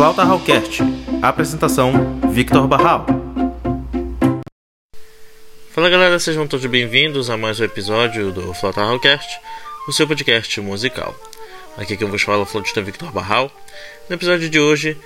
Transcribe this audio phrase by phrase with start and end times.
[0.00, 0.78] Flauta Hallcast.
[1.20, 1.92] Apresentação:
[2.32, 3.04] Victor Barral.
[5.72, 9.38] Fala galera, sejam todos bem-vindos a mais um episódio do Flauta Hallcast,
[9.86, 11.14] o seu podcast musical.
[11.76, 13.52] Aqui quem vos fala é o flautista Victor Barral.
[14.08, 14.96] No episódio de hoje,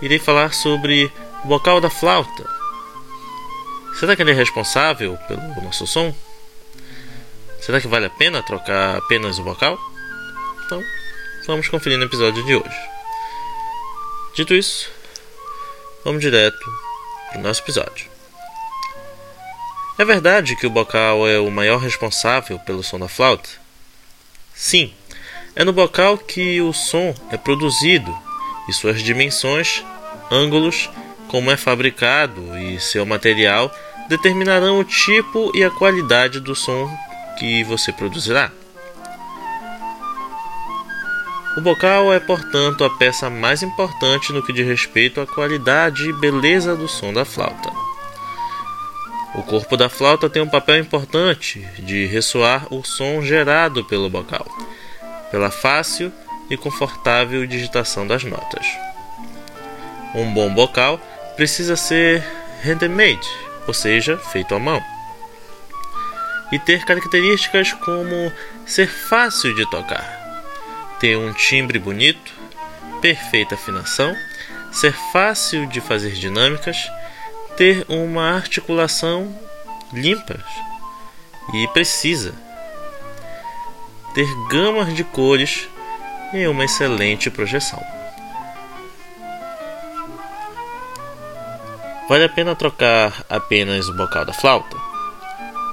[0.00, 1.12] irei falar sobre
[1.44, 2.48] o bocal da flauta.
[4.00, 6.14] Será que ele é responsável pelo nosso som?
[7.60, 9.78] Será que vale a pena trocar apenas o bocal?
[10.64, 10.82] Então,
[11.46, 13.01] vamos conferir no episódio de hoje.
[14.34, 14.90] Dito isso,
[16.02, 16.58] vamos direto
[17.28, 18.06] para o nosso episódio.
[19.98, 23.50] É verdade que o bocal é o maior responsável pelo som da flauta?
[24.54, 24.94] Sim,
[25.54, 28.16] é no bocal que o som é produzido
[28.66, 29.84] e suas dimensões,
[30.30, 30.88] ângulos,
[31.28, 33.70] como é fabricado e seu material
[34.08, 36.90] determinarão o tipo e a qualidade do som
[37.38, 38.50] que você produzirá.
[41.56, 46.12] O bocal é, portanto, a peça mais importante no que diz respeito à qualidade e
[46.14, 47.70] beleza do som da flauta.
[49.34, 54.46] O corpo da flauta tem um papel importante de ressoar o som gerado pelo bocal,
[55.30, 56.12] pela fácil
[56.50, 58.66] e confortável digitação das notas.
[60.14, 60.98] Um bom bocal
[61.36, 62.22] precisa ser
[62.62, 63.28] handmade,
[63.66, 64.82] ou seja, feito à mão
[66.52, 68.30] e ter características como
[68.66, 70.21] ser fácil de tocar,
[71.02, 72.32] ter um timbre bonito,
[73.00, 74.16] perfeita afinação,
[74.70, 76.76] ser fácil de fazer dinâmicas,
[77.56, 79.36] ter uma articulação
[79.92, 80.38] limpa
[81.52, 82.32] e precisa,
[84.14, 85.68] ter gamas de cores
[86.32, 87.82] e uma excelente projeção.
[92.08, 94.76] Vale a pena trocar apenas o bocal da flauta?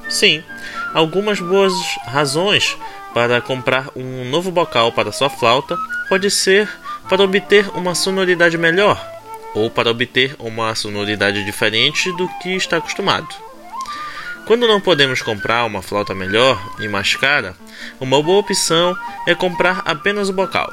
[0.09, 0.43] Sim,
[0.95, 1.71] algumas boas
[2.07, 2.75] razões
[3.13, 6.69] para comprar um novo bocal para sua flauta pode ser
[7.07, 8.99] para obter uma sonoridade melhor
[9.53, 13.27] ou para obter uma sonoridade diferente do que está acostumado.
[14.45, 17.55] Quando não podemos comprar uma flauta melhor e mais cara,
[17.99, 18.95] uma boa opção
[19.27, 20.71] é comprar apenas o bocal.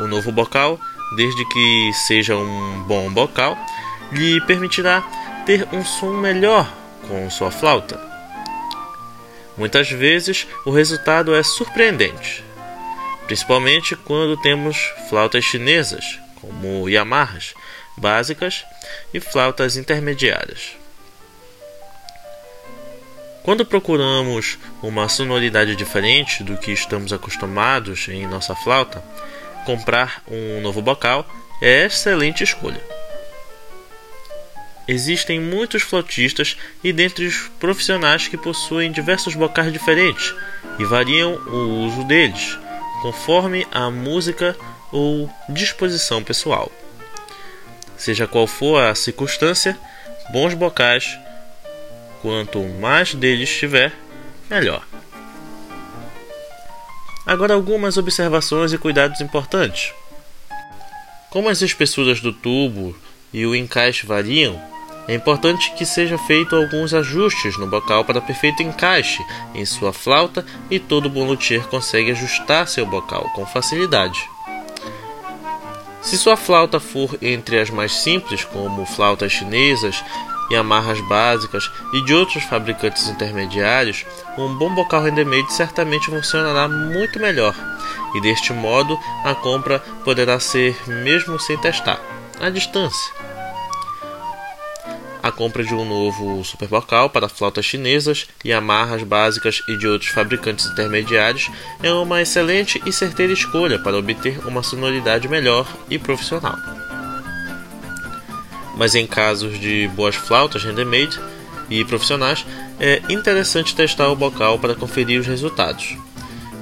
[0.00, 0.80] O novo bocal,
[1.16, 3.56] desde que seja um bom bocal,
[4.12, 5.02] lhe permitirá
[5.46, 6.68] ter um som melhor
[7.06, 8.07] com sua flauta.
[9.58, 12.44] Muitas vezes o resultado é surpreendente,
[13.26, 17.54] principalmente quando temos flautas chinesas, como Yamahas
[17.96, 18.64] básicas
[19.12, 20.76] e flautas intermediárias.
[23.42, 29.02] Quando procuramos uma sonoridade diferente do que estamos acostumados em nossa flauta,
[29.66, 31.26] comprar um novo bocal
[31.60, 32.97] é excelente escolha.
[34.88, 40.34] Existem muitos flautistas e dentre os profissionais que possuem diversos bocais diferentes
[40.78, 42.58] e variam o uso deles,
[43.02, 44.56] conforme a música
[44.90, 46.72] ou disposição pessoal.
[47.98, 49.78] Seja qual for a circunstância,
[50.32, 51.18] bons bocais,
[52.22, 53.92] quanto mais deles tiver,
[54.48, 54.82] melhor.
[57.26, 59.92] Agora algumas observações e cuidados importantes.
[61.28, 62.96] Como as espessuras do tubo
[63.34, 64.58] e o encaixe variam,
[65.08, 69.24] é importante que seja feito alguns ajustes no bocal para perfeito encaixe
[69.54, 74.28] em sua flauta e todo bom luthier consegue ajustar seu bocal com facilidade.
[76.02, 80.04] Se sua flauta for entre as mais simples, como flautas chinesas
[80.50, 84.04] e amarras básicas e de outros fabricantes intermediários,
[84.36, 87.54] um bom bocal handmade certamente funcionará muito melhor,
[88.14, 92.00] e deste modo a compra poderá ser mesmo sem testar,
[92.40, 93.27] à distância.
[95.22, 99.86] A compra de um novo super bocal para flautas chinesas e amarras básicas e de
[99.86, 101.50] outros fabricantes intermediários
[101.82, 106.56] é uma excelente e certeira escolha para obter uma sonoridade melhor e profissional.
[108.76, 111.18] Mas em casos de boas flautas handmade
[111.68, 112.46] e profissionais,
[112.78, 115.96] é interessante testar o bocal para conferir os resultados.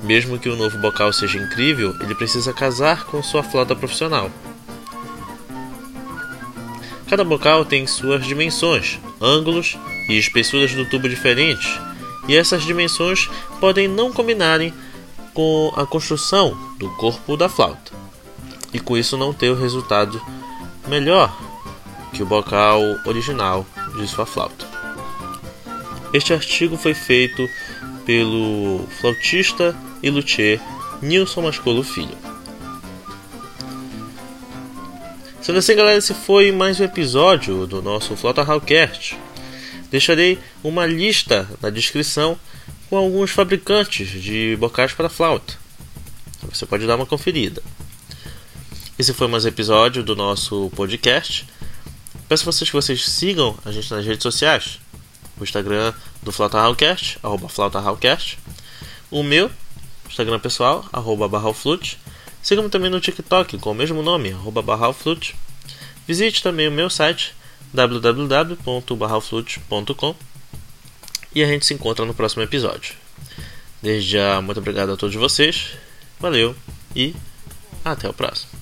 [0.03, 4.31] Mesmo que o novo bocal seja incrível, ele precisa casar com sua flauta profissional.
[7.09, 11.79] Cada bocal tem suas dimensões, ângulos e espessuras do tubo diferentes,
[12.27, 13.29] e essas dimensões
[13.61, 14.75] podem não combinarem
[15.33, 17.93] com a construção do corpo da flauta,
[18.73, 20.21] e com isso não ter o resultado
[20.89, 21.37] melhor
[22.13, 23.65] que o bocal original
[23.97, 24.67] de sua flauta.
[26.13, 27.49] Este artigo foi feito
[28.05, 30.61] pelo flautista e luthier
[31.03, 32.26] Nilson Mascolo Filho.
[35.47, 39.17] Sendo assim, galera, esse foi mais um episódio do nosso Flota Hallcast.
[39.93, 42.37] Deixarei uma lista na descrição
[42.91, 45.55] com alguns fabricantes de bocais para flauta.
[46.53, 47.63] Você pode dar uma conferida.
[48.99, 51.47] Esse foi mais um episódio do nosso podcast.
[52.29, 54.81] Peço a vocês que vocês sigam a gente nas redes sociais.
[55.39, 55.95] O Instagram
[56.25, 58.37] do Flauta Hallcast, arroba Flauta Hallcast.
[59.13, 59.49] O meu
[60.09, 62.01] Instagram pessoal, arroba Barralflute.
[62.47, 64.31] Sigam-me também no TikTok com o mesmo nome,
[64.63, 65.35] Barralflute.
[66.07, 67.35] Visite também o meu site,
[67.75, 70.15] www.barralflute.com.
[71.35, 72.95] E a gente se encontra no próximo episódio.
[73.83, 75.73] Desde já, muito obrigado a todos vocês.
[76.21, 76.55] Valeu
[76.95, 77.17] e
[77.85, 78.56] até o próximo.